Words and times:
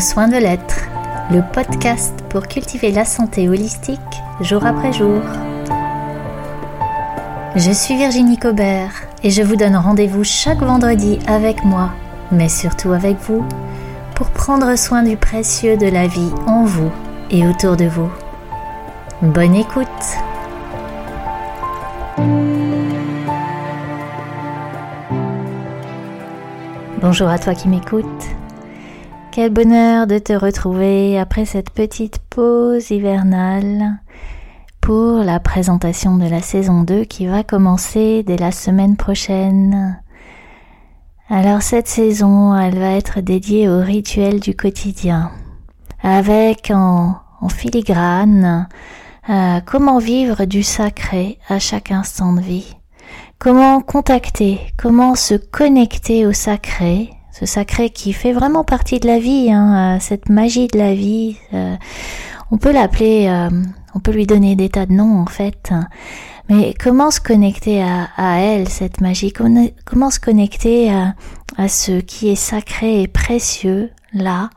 Prendre 0.00 0.12
soin 0.12 0.28
de 0.28 0.42
l'être, 0.42 0.88
le 1.30 1.42
podcast 1.52 2.24
pour 2.30 2.48
cultiver 2.48 2.90
la 2.90 3.04
santé 3.04 3.50
holistique 3.50 4.00
jour 4.40 4.64
après 4.64 4.94
jour. 4.94 5.20
Je 7.54 7.70
suis 7.70 7.98
Virginie 7.98 8.38
Cobert 8.38 8.92
et 9.22 9.28
je 9.28 9.42
vous 9.42 9.56
donne 9.56 9.76
rendez-vous 9.76 10.24
chaque 10.24 10.60
vendredi 10.60 11.18
avec 11.26 11.66
moi, 11.66 11.90
mais 12.32 12.48
surtout 12.48 12.92
avec 12.92 13.18
vous, 13.28 13.44
pour 14.14 14.30
prendre 14.30 14.74
soin 14.78 15.02
du 15.02 15.18
précieux 15.18 15.76
de 15.76 15.88
la 15.88 16.06
vie 16.06 16.32
en 16.46 16.64
vous 16.64 16.90
et 17.30 17.46
autour 17.46 17.76
de 17.76 17.84
vous. 17.84 18.10
Bonne 19.20 19.54
écoute 19.54 19.86
Bonjour 27.02 27.28
à 27.28 27.38
toi 27.38 27.54
qui 27.54 27.68
m'écoutes. 27.68 28.39
Quel 29.32 29.52
bonheur 29.52 30.08
de 30.08 30.18
te 30.18 30.32
retrouver 30.32 31.16
après 31.16 31.44
cette 31.44 31.70
petite 31.70 32.18
pause 32.18 32.90
hivernale 32.90 34.00
pour 34.80 35.18
la 35.18 35.38
présentation 35.38 36.16
de 36.16 36.26
la 36.26 36.42
saison 36.42 36.82
2 36.82 37.04
qui 37.04 37.26
va 37.26 37.44
commencer 37.44 38.24
dès 38.24 38.36
la 38.36 38.50
semaine 38.50 38.96
prochaine. 38.96 40.02
Alors 41.28 41.62
cette 41.62 41.86
saison, 41.86 42.58
elle 42.58 42.76
va 42.76 42.94
être 42.96 43.20
dédiée 43.20 43.68
au 43.68 43.80
rituel 43.80 44.40
du 44.40 44.56
quotidien, 44.56 45.30
avec 46.02 46.72
en, 46.74 47.14
filigrane 47.48 48.66
euh, 49.28 49.60
comment 49.64 49.98
vivre 49.98 50.44
du 50.44 50.64
sacré 50.64 51.38
à 51.48 51.60
chaque 51.60 51.92
instant 51.92 52.32
de 52.32 52.40
vie, 52.40 52.74
comment 53.38 53.80
contacter, 53.80 54.58
comment 54.76 55.14
se 55.14 55.34
connecter 55.34 56.26
au 56.26 56.32
sacré, 56.32 57.10
ce 57.32 57.46
sacré 57.46 57.90
qui 57.90 58.12
fait 58.12 58.32
vraiment 58.32 58.64
partie 58.64 59.00
de 59.00 59.06
la 59.06 59.18
vie, 59.18 59.50
hein, 59.50 59.96
euh, 59.96 59.98
cette 60.00 60.28
magie 60.28 60.68
de 60.68 60.78
la 60.78 60.94
vie. 60.94 61.36
Euh, 61.54 61.76
on 62.50 62.58
peut 62.58 62.72
l'appeler, 62.72 63.30
on 63.94 64.00
peut 64.00 64.10
lui 64.10 64.26
donner 64.26 64.56
des 64.56 64.68
tas 64.68 64.84
de 64.84 64.92
noms 64.92 65.20
en 65.20 65.26
fait. 65.26 65.72
Mais 66.48 66.74
comment 66.74 67.12
se 67.12 67.20
connecter 67.20 67.80
à, 67.80 68.40
elle, 68.40 68.68
cette 68.68 69.00
magie? 69.00 69.32
Comment, 69.32 70.10
se 70.10 70.18
connecter 70.18 70.92
à, 70.92 71.14
à, 71.56 71.68
ce 71.68 72.00
qui 72.00 72.28
est 72.28 72.34
sacré 72.34 73.02
et 73.02 73.06
précieux 73.06 73.90
là, 74.12 74.50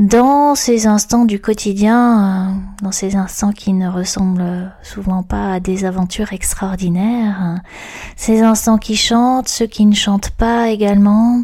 dans 0.00 0.54
ces 0.54 0.86
instants 0.86 1.26
du 1.26 1.40
quotidien, 1.40 2.56
dans 2.82 2.90
ces 2.90 3.16
instants 3.16 3.52
qui 3.52 3.74
ne 3.74 3.86
ressemblent 3.86 4.72
souvent 4.82 5.22
pas 5.22 5.52
à 5.52 5.60
des 5.60 5.84
aventures 5.84 6.32
extraordinaires, 6.32 7.60
ces 8.16 8.40
instants 8.40 8.78
qui 8.78 8.96
chantent, 8.96 9.48
ceux 9.48 9.66
qui 9.66 9.84
ne 9.84 9.94
chantent 9.94 10.30
pas 10.30 10.70
également, 10.70 11.42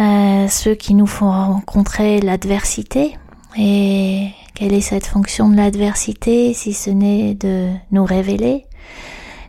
euh, 0.00 0.48
ceux 0.48 0.74
qui 0.74 0.94
nous 0.94 1.06
font 1.06 1.30
rencontrer 1.30 2.20
l'adversité. 2.20 3.18
Et 3.58 4.28
quelle 4.54 4.72
est 4.72 4.80
cette 4.80 5.06
fonction 5.06 5.48
de 5.48 5.56
l'adversité 5.56 6.54
si 6.54 6.72
ce 6.72 6.90
n'est 6.90 7.34
de 7.34 7.68
nous 7.90 8.04
révéler? 8.04 8.64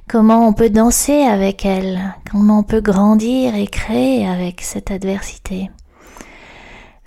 Comment 0.10 0.46
on 0.46 0.54
peut 0.54 0.70
danser 0.70 1.22
avec 1.22 1.66
elle, 1.66 2.16
comment 2.30 2.60
on 2.60 2.64
peut 2.64 2.82
grandir 2.82 3.56
et 3.56 3.68
créer 3.68 4.28
avec 4.28 4.62
cette 4.62 4.92
adversité? 4.92 5.72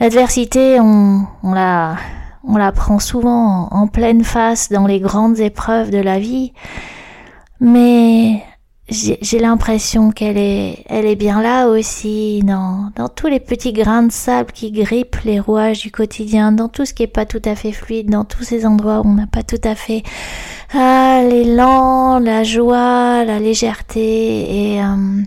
L'adversité, 0.01 0.81
on, 0.81 1.27
on 1.43 1.53
la, 1.53 1.97
on 2.45 2.57
la 2.57 2.73
prend 2.73 2.99
souvent 2.99 3.69
en 3.71 3.89
pleine 3.89 4.25
face 4.25 4.71
dans 4.71 4.87
les 4.87 5.01
grandes 5.01 5.39
épreuves 5.39 5.91
de 5.91 5.99
la 5.99 6.19
vie, 6.19 6.53
mais 7.61 8.43
j'ai 8.91 9.39
l'impression 9.39 10.11
qu'elle 10.11 10.37
est, 10.37 10.85
elle 10.87 11.07
est 11.07 11.17
bien 11.17 11.41
là 11.41 11.69
aussi, 11.69 12.41
dans, 12.45 12.91
dans 12.97 13.09
tous 13.09 13.29
les 13.29 13.41
petits 13.41 13.73
grains 13.73 14.03
de 14.03 14.13
sable 14.13 14.53
qui 14.53 14.73
grippent 14.73 15.21
les 15.25 15.41
rouages 15.41 15.81
du 15.81 15.91
quotidien, 15.91 16.53
dans 16.53 16.69
tout 16.69 16.85
ce 16.85 16.93
qui 16.93 17.03
est 17.03 17.07
pas 17.07 17.25
tout 17.25 17.41
à 17.47 17.55
fait 17.55 17.73
fluide, 17.73 18.11
dans 18.11 18.25
tous 18.25 18.45
ces 18.45 18.67
endroits 18.67 19.01
où 19.01 19.09
on 19.09 19.15
n'a 19.15 19.27
pas 19.27 19.43
tout 19.43 19.61
à 19.65 19.75
fait 19.75 20.03
ah, 20.75 21.23
l'élan, 21.27 22.19
la 22.19 22.45
joie, 22.45 23.25
la 23.25 23.39
légèreté, 23.39 24.75
et, 24.75 24.83
euh, 24.83 25.23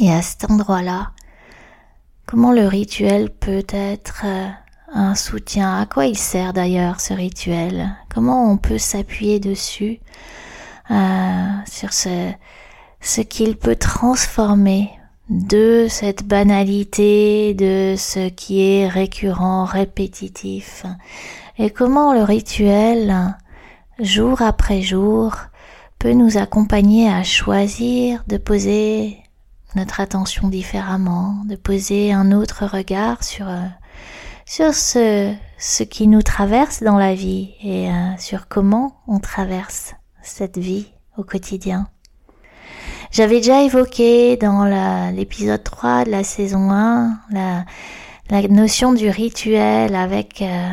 et 0.00 0.12
à 0.12 0.20
cet 0.20 0.50
endroit-là, 0.50 1.12
comment 2.26 2.52
le 2.52 2.66
rituel 2.66 3.30
peut 3.30 3.64
être 3.68 4.22
euh, 4.24 4.48
un 4.92 5.14
soutien, 5.14 5.78
à 5.78 5.86
quoi 5.86 6.06
il 6.06 6.18
sert 6.18 6.52
d'ailleurs 6.52 7.00
ce 7.00 7.14
rituel, 7.14 7.94
comment 8.12 8.50
on 8.50 8.56
peut 8.56 8.78
s'appuyer 8.78 9.38
dessus, 9.38 10.00
euh, 10.90 11.48
sur 11.70 11.92
ce 11.92 12.32
ce 13.02 13.20
qu'il 13.20 13.56
peut 13.56 13.76
transformer 13.76 14.90
de 15.28 15.86
cette 15.88 16.24
banalité, 16.24 17.52
de 17.54 17.94
ce 17.98 18.28
qui 18.28 18.62
est 18.62 18.88
récurrent, 18.88 19.64
répétitif, 19.64 20.86
et 21.58 21.70
comment 21.70 22.14
le 22.14 22.22
rituel, 22.22 23.36
jour 23.98 24.40
après 24.40 24.82
jour, 24.82 25.36
peut 25.98 26.12
nous 26.12 26.38
accompagner 26.38 27.08
à 27.10 27.22
choisir 27.22 28.24
de 28.26 28.36
poser 28.36 29.18
notre 29.74 30.00
attention 30.00 30.48
différemment, 30.48 31.42
de 31.46 31.56
poser 31.56 32.12
un 32.12 32.32
autre 32.32 32.66
regard 32.66 33.22
sur 33.22 33.46
sur 34.44 34.74
ce 34.74 35.34
ce 35.58 35.84
qui 35.84 36.08
nous 36.08 36.22
traverse 36.22 36.82
dans 36.82 36.98
la 36.98 37.14
vie 37.14 37.54
et 37.62 37.88
euh, 37.88 38.16
sur 38.18 38.48
comment 38.48 39.00
on 39.06 39.20
traverse 39.20 39.94
cette 40.20 40.58
vie 40.58 40.86
au 41.16 41.22
quotidien. 41.22 41.88
J'avais 43.12 43.40
déjà 43.40 43.62
évoqué 43.62 44.38
dans 44.38 44.64
l'épisode 45.14 45.62
3 45.62 46.06
de 46.06 46.10
la 46.10 46.24
saison 46.24 46.70
1 46.70 47.18
la, 47.30 48.48
notion 48.48 48.94
du 48.94 49.10
rituel 49.10 49.94
avec 49.94 50.40
euh, 50.40 50.70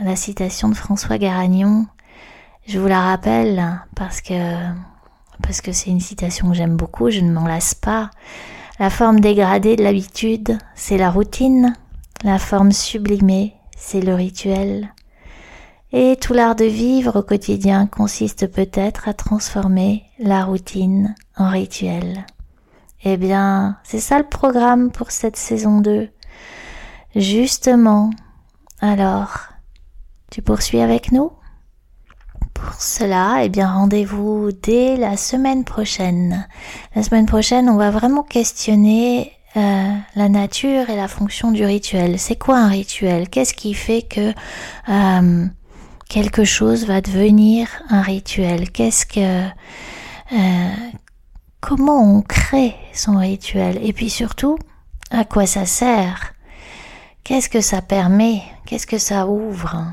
la 0.00 0.14
citation 0.14 0.68
de 0.68 0.76
François 0.76 1.18
Garagnon. 1.18 1.86
Je 2.68 2.78
vous 2.78 2.86
la 2.86 3.00
rappelle 3.00 3.80
parce 3.96 4.20
que 4.20 4.34
parce 5.42 5.60
que 5.60 5.72
c'est 5.72 5.90
une 5.90 5.98
citation 5.98 6.50
que 6.50 6.54
j'aime 6.54 6.76
beaucoup, 6.76 7.10
je 7.10 7.22
ne 7.22 7.32
m'en 7.32 7.48
lasse 7.48 7.74
pas. 7.74 8.10
La 8.78 8.88
forme 8.88 9.18
dégradée 9.18 9.74
de 9.74 9.82
l'habitude, 9.82 10.58
c'est 10.76 10.96
la 10.96 11.10
routine. 11.10 11.74
La 12.22 12.38
forme 12.38 12.70
sublimée, 12.70 13.54
c'est 13.76 14.00
le 14.00 14.14
rituel. 14.14 14.94
Et 15.92 16.16
tout 16.20 16.34
l'art 16.34 16.54
de 16.54 16.66
vivre 16.66 17.18
au 17.18 17.22
quotidien 17.22 17.86
consiste 17.88 18.46
peut-être 18.46 19.08
à 19.08 19.12
transformer 19.12 20.04
la 20.20 20.44
routine 20.44 21.16
rituel. 21.48 22.26
Eh 23.04 23.16
bien, 23.16 23.78
c'est 23.82 24.00
ça 24.00 24.18
le 24.18 24.28
programme 24.28 24.90
pour 24.90 25.10
cette 25.10 25.36
saison 25.36 25.80
2. 25.80 26.08
Justement. 27.16 28.10
Alors, 28.80 29.38
tu 30.30 30.42
poursuis 30.42 30.80
avec 30.80 31.12
nous? 31.12 31.32
Pour 32.54 32.74
cela, 32.74 33.40
eh 33.42 33.48
bien, 33.48 33.72
rendez-vous 33.72 34.50
dès 34.52 34.96
la 34.96 35.16
semaine 35.16 35.64
prochaine. 35.64 36.46
La 36.94 37.02
semaine 37.02 37.26
prochaine, 37.26 37.68
on 37.68 37.76
va 37.76 37.90
vraiment 37.90 38.22
questionner 38.22 39.32
euh, 39.56 39.94
la 40.14 40.28
nature 40.28 40.90
et 40.90 40.96
la 40.96 41.08
fonction 41.08 41.52
du 41.52 41.64
rituel. 41.64 42.18
C'est 42.18 42.36
quoi 42.36 42.58
un 42.58 42.68
rituel? 42.68 43.28
Qu'est-ce 43.28 43.54
qui 43.54 43.74
fait 43.74 44.02
que 44.02 44.32
euh, 44.88 45.46
quelque 46.08 46.44
chose 46.44 46.86
va 46.86 47.00
devenir 47.00 47.68
un 47.88 48.02
rituel? 48.02 48.70
Qu'est-ce 48.70 49.06
que 49.06 49.48
euh, 50.32 50.70
comment 51.60 52.18
on 52.18 52.22
crée 52.22 52.74
son 52.92 53.18
rituel 53.18 53.78
et 53.82 53.92
puis 53.92 54.10
surtout 54.10 54.58
à 55.10 55.24
quoi 55.24 55.46
ça 55.46 55.66
sert 55.66 56.34
Qu'est-ce 57.24 57.48
que 57.48 57.60
ça 57.60 57.82
permet 57.82 58.42
Qu'est-ce 58.66 58.86
que 58.86 58.98
ça 58.98 59.26
ouvre 59.26 59.84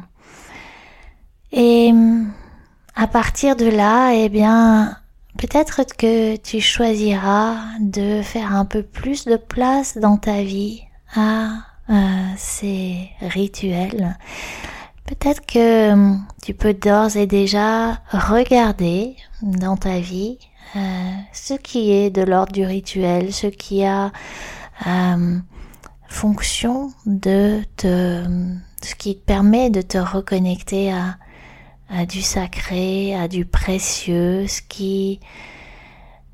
Et 1.51 1.94
à 2.95 3.07
partir 3.07 3.56
de 3.56 3.65
là, 3.65 4.12
eh 4.13 4.30
bien, 4.30 4.97
peut-être 5.38 5.86
que 5.97 6.36
tu 6.38 6.62
choisiras 6.62 7.57
de 7.80 8.21
faire 8.24 8.56
un 8.56 8.65
peu 8.65 8.81
plus 8.81 9.25
de 9.25 9.36
place 9.36 9.97
dans 9.97 10.18
ta 10.18 10.42
vie 10.42 10.81
à 11.15 11.50
euh, 11.89 11.94
ces 12.38 13.09
rituels 13.21 14.18
Peut-être 15.07 15.45
que 15.45 15.94
hum, 15.94 16.25
tu 16.44 16.54
peux 16.54 16.74
d'ores 16.74 17.15
et 17.15 17.27
déjà 17.27 18.01
regarder 18.12 19.15
dans 19.42 19.77
ta 19.77 20.00
vie 20.00 20.38
euh, 20.75 21.12
ce 21.31 21.54
qui 21.54 21.92
est 21.92 22.09
de 22.09 22.21
l'ordre 22.21 22.51
du 22.51 22.65
rituel, 22.65 23.33
ce 23.33 23.48
qui 23.48 23.86
a 23.86 24.12
euh, 24.86 25.38
fonction 26.09 26.92
de 27.06 27.62
te, 27.77 28.25
ce 28.83 28.95
qui 28.95 29.15
te 29.15 29.24
permet 29.24 29.69
de 29.69 29.81
te 29.81 29.98
reconnecter 29.98 30.92
à, 30.92 32.06
du 32.06 32.21
sacré, 32.21 33.15
à 33.15 33.30
du 33.30 33.45
précieux, 33.45 34.45
ce 34.45 34.62
qui, 34.62 35.21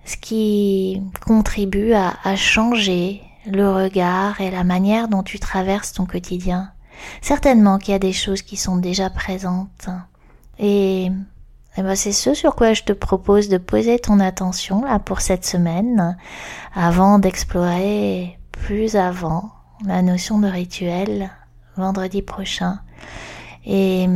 ce 0.04 0.18
qui 0.18 1.00
contribue 1.28 1.94
à 1.94 2.36
changer 2.36 3.22
le 3.46 3.72
regard 3.72 4.42
et 4.42 4.50
la 4.50 4.64
manière 4.64 5.08
dont 5.08 5.22
tu 5.22 5.40
traverses 5.40 5.94
ton 5.94 6.06
quotidien. 6.06 6.72
Certainement 7.22 7.78
qu'il 7.78 7.92
y 7.92 7.96
a 7.96 8.00
des 8.00 8.14
choses 8.14 8.42
qui 8.42 8.58
sont 8.58 8.78
déjà 8.78 9.10
présentes. 9.10 9.90
Et, 10.60 11.10
eh 11.78 11.82
ben 11.82 11.96
c'est 11.96 12.12
ce 12.12 12.34
sur 12.34 12.56
quoi 12.56 12.74
je 12.74 12.84
te 12.84 12.94
propose 12.94 13.50
de 13.50 13.58
poser 13.58 13.98
ton 13.98 14.20
attention 14.20 14.86
là 14.86 15.00
pour 15.00 15.22
cette 15.22 15.46
semaine, 15.46 16.18
avant 16.76 17.18
d'explorer 17.20 18.38
plus 18.52 18.96
avant 18.96 19.52
la 19.86 20.02
notion 20.02 20.40
de 20.40 20.48
rituel 20.48 21.32
vendredi 21.76 22.22
prochain. 22.22 22.80
Et 23.66 24.08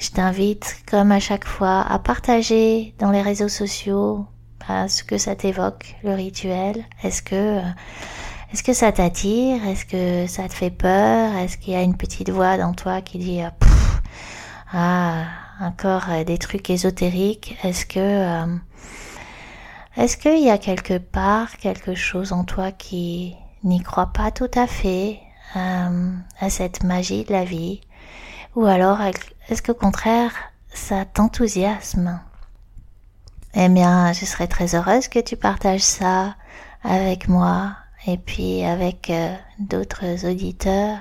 je 0.00 0.10
t'invite, 0.10 0.76
comme 0.88 1.10
à 1.12 1.20
chaque 1.20 1.44
fois, 1.46 1.80
à 1.80 1.98
partager 1.98 2.94
dans 2.98 3.10
les 3.10 3.22
réseaux 3.22 3.48
sociaux 3.48 4.26
ce 4.88 5.02
que 5.02 5.18
ça 5.18 5.34
t'évoque, 5.34 5.96
le 6.04 6.14
rituel. 6.14 6.84
Est-ce 7.02 7.22
que, 7.22 7.60
est-ce 8.52 8.62
que 8.62 8.72
ça 8.72 8.90
t'attire? 8.90 9.64
Est-ce 9.66 9.84
que 9.84 10.26
ça 10.26 10.48
te 10.48 10.54
fait 10.54 10.70
peur? 10.70 11.36
Est-ce 11.36 11.56
qu'il 11.56 11.72
y 11.72 11.76
a 11.76 11.82
une 11.82 11.96
petite 11.96 12.30
voix 12.30 12.56
dans 12.56 12.74
toi 12.74 13.00
qui 13.00 13.18
dit 13.18 13.40
ah 14.72 15.24
encore 15.60 16.06
des 16.26 16.38
trucs 16.38 16.68
ésotériques? 16.70 17.56
Est-ce 17.62 17.86
que 17.86 18.42
hum, 18.42 18.60
est-ce 19.96 20.16
qu'il 20.16 20.42
y 20.42 20.50
a 20.50 20.58
quelque 20.58 20.98
part 20.98 21.56
quelque 21.58 21.94
chose 21.94 22.32
en 22.32 22.44
toi 22.44 22.72
qui 22.72 23.36
n'y 23.62 23.82
croit 23.82 24.12
pas 24.12 24.30
tout 24.30 24.50
à 24.54 24.66
fait 24.66 25.20
euh, 25.56 26.12
à 26.40 26.50
cette 26.50 26.82
magie 26.82 27.24
de 27.24 27.32
la 27.32 27.44
vie? 27.44 27.80
Ou 28.56 28.64
alors 28.64 29.00
est-ce 29.48 29.62
qu'au 29.62 29.74
contraire 29.74 30.32
ça 30.72 31.04
t'enthousiasme? 31.04 32.20
Eh 33.54 33.68
bien, 33.68 34.12
je 34.12 34.24
serais 34.24 34.46
très 34.46 34.76
heureuse 34.76 35.08
que 35.08 35.18
tu 35.18 35.36
partages 35.36 35.80
ça 35.80 36.36
avec 36.84 37.28
moi 37.28 37.72
et 38.06 38.16
puis 38.16 38.64
avec 38.64 39.10
euh, 39.10 39.34
d'autres 39.58 40.26
auditeurs 40.26 41.00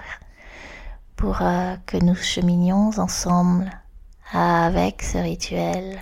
pour 1.15 1.41
euh, 1.41 1.75
que 1.85 1.97
nous 1.97 2.15
cheminions 2.15 2.91
ensemble 2.97 3.69
avec 4.31 5.01
ce 5.01 5.17
rituel 5.17 5.99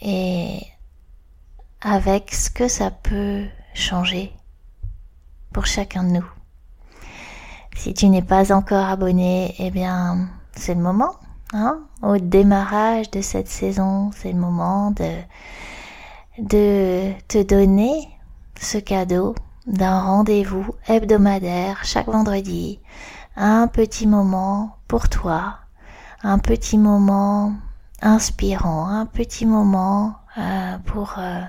et 0.00 0.60
avec 1.80 2.34
ce 2.34 2.50
que 2.50 2.68
ça 2.68 2.90
peut 2.90 3.44
changer 3.74 4.32
pour 5.52 5.66
chacun 5.66 6.04
de 6.04 6.10
nous. 6.10 6.30
Si 7.76 7.94
tu 7.94 8.08
n'es 8.08 8.22
pas 8.22 8.52
encore 8.52 8.86
abonné, 8.86 9.54
eh 9.58 9.70
bien, 9.70 10.28
c'est 10.52 10.74
le 10.74 10.80
moment. 10.80 11.14
Hein 11.52 11.80
Au 12.02 12.16
démarrage 12.16 13.10
de 13.10 13.20
cette 13.20 13.48
saison, 13.48 14.10
c'est 14.16 14.32
le 14.32 14.38
moment 14.38 14.90
de, 14.90 15.12
de 16.38 17.12
te 17.28 17.42
donner 17.42 18.08
ce 18.60 18.78
cadeau 18.78 19.34
d'un 19.66 20.00
rendez-vous 20.00 20.74
hebdomadaire 20.88 21.84
chaque 21.84 22.06
vendredi. 22.06 22.78
Un 23.36 23.68
petit 23.68 24.06
moment 24.06 24.76
pour 24.88 25.08
toi, 25.08 25.58
un 26.22 26.38
petit 26.38 26.78
moment 26.78 27.54
inspirant, 28.00 28.88
un 28.88 29.06
petit 29.06 29.46
moment 29.46 30.16
euh, 30.38 30.78
pour 30.86 31.14
euh, 31.18 31.40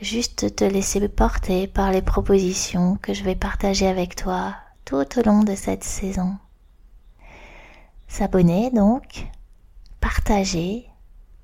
juste 0.00 0.56
te 0.56 0.64
laisser 0.64 1.08
porter 1.08 1.66
par 1.66 1.92
les 1.92 2.02
propositions 2.02 2.98
que 3.00 3.14
je 3.14 3.24
vais 3.24 3.36
partager 3.36 3.86
avec 3.86 4.16
toi 4.16 4.54
tout 4.84 5.06
au 5.18 5.22
long 5.22 5.44
de 5.44 5.54
cette 5.54 5.84
saison. 5.84 6.36
S'abonner 8.08 8.70
donc, 8.70 9.26
partager 10.00 10.88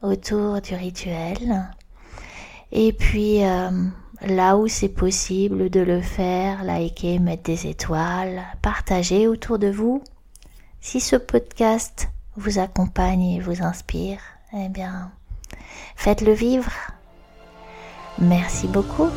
autour 0.03 0.61
du 0.61 0.75
rituel 0.75 1.67
et 2.73 2.93
puis 2.93 3.45
euh, 3.45 3.71
là 4.23 4.57
où 4.57 4.69
c'est 4.69 4.89
possible 4.89 5.71
de 5.71 5.81
le 5.81 6.01
faire, 6.01 6.65
liker, 6.65 7.19
mettre 7.19 7.45
des 7.45 7.67
étoiles, 7.67 8.43
partager 8.63 9.27
autour 9.27 9.59
de 9.59 9.69
vous. 9.69 10.03
Si 10.81 11.01
ce 11.01 11.17
podcast 11.17 12.09
vous 12.37 12.59
accompagne 12.59 13.23
et 13.23 13.41
vous 13.41 13.63
inspire, 13.63 14.21
eh 14.53 14.69
bien, 14.69 15.11
faites-le 15.97 16.33
vivre 16.33 16.71
Merci 18.19 18.67
beaucoup 18.69 19.09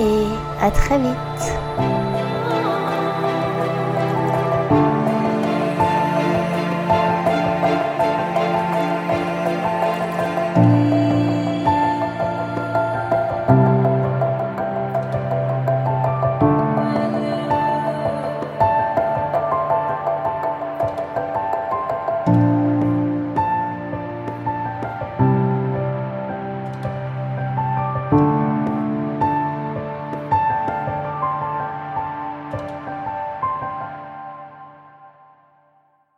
et 0.00 0.24
à 0.60 0.70
très 0.70 0.98
vite. 0.98 1.91